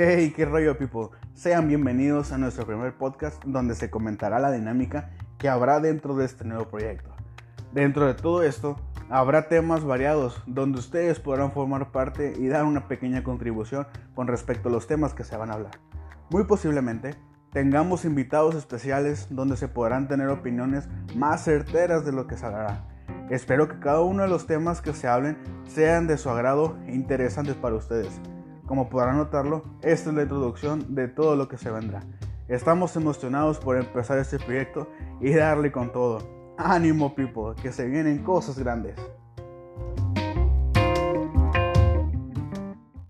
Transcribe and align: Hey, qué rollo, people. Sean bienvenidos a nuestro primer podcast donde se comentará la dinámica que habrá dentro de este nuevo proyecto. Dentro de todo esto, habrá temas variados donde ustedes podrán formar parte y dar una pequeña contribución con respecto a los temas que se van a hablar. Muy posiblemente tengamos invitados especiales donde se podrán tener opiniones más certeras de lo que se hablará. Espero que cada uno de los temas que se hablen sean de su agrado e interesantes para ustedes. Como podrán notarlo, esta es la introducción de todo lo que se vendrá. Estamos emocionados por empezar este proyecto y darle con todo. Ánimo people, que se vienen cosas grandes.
Hey, 0.00 0.32
qué 0.36 0.44
rollo, 0.44 0.78
people. 0.78 1.08
Sean 1.34 1.66
bienvenidos 1.66 2.30
a 2.30 2.38
nuestro 2.38 2.64
primer 2.64 2.96
podcast 2.96 3.42
donde 3.44 3.74
se 3.74 3.90
comentará 3.90 4.38
la 4.38 4.52
dinámica 4.52 5.10
que 5.38 5.48
habrá 5.48 5.80
dentro 5.80 6.14
de 6.14 6.24
este 6.24 6.44
nuevo 6.44 6.68
proyecto. 6.68 7.10
Dentro 7.72 8.06
de 8.06 8.14
todo 8.14 8.44
esto, 8.44 8.76
habrá 9.10 9.48
temas 9.48 9.82
variados 9.82 10.40
donde 10.46 10.78
ustedes 10.78 11.18
podrán 11.18 11.50
formar 11.50 11.90
parte 11.90 12.32
y 12.38 12.46
dar 12.46 12.64
una 12.64 12.86
pequeña 12.86 13.24
contribución 13.24 13.88
con 14.14 14.28
respecto 14.28 14.68
a 14.68 14.72
los 14.72 14.86
temas 14.86 15.14
que 15.14 15.24
se 15.24 15.36
van 15.36 15.50
a 15.50 15.54
hablar. 15.54 15.80
Muy 16.30 16.44
posiblemente 16.44 17.16
tengamos 17.50 18.04
invitados 18.04 18.54
especiales 18.54 19.26
donde 19.30 19.56
se 19.56 19.66
podrán 19.66 20.06
tener 20.06 20.28
opiniones 20.28 20.88
más 21.16 21.42
certeras 21.42 22.04
de 22.04 22.12
lo 22.12 22.28
que 22.28 22.36
se 22.36 22.46
hablará. 22.46 22.84
Espero 23.30 23.66
que 23.66 23.80
cada 23.80 24.02
uno 24.02 24.22
de 24.22 24.28
los 24.28 24.46
temas 24.46 24.80
que 24.80 24.92
se 24.92 25.08
hablen 25.08 25.36
sean 25.66 26.06
de 26.06 26.18
su 26.18 26.30
agrado 26.30 26.78
e 26.86 26.94
interesantes 26.94 27.56
para 27.56 27.74
ustedes. 27.74 28.20
Como 28.68 28.90
podrán 28.90 29.16
notarlo, 29.16 29.62
esta 29.80 30.10
es 30.10 30.14
la 30.14 30.22
introducción 30.22 30.94
de 30.94 31.08
todo 31.08 31.36
lo 31.36 31.48
que 31.48 31.56
se 31.56 31.70
vendrá. 31.70 32.02
Estamos 32.48 32.94
emocionados 32.96 33.58
por 33.58 33.78
empezar 33.78 34.18
este 34.18 34.38
proyecto 34.38 34.88
y 35.22 35.32
darle 35.32 35.72
con 35.72 35.90
todo. 35.90 36.18
Ánimo 36.58 37.14
people, 37.14 37.54
que 37.62 37.72
se 37.72 37.86
vienen 37.86 38.22
cosas 38.22 38.58
grandes. 38.58 38.94